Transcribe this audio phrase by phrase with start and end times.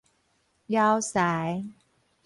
[0.65, 1.63] 枵饞